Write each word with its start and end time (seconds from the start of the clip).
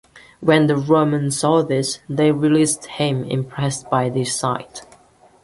When 0.39 0.65
the 0.65 0.75
Romans 0.77 1.37
saw 1.37 1.61
this, 1.61 1.99
they 2.09 2.31
released 2.31 2.87
him, 2.87 3.23
impressed 3.23 3.87
by 3.91 4.09
this 4.09 4.35
sight. 4.35 4.81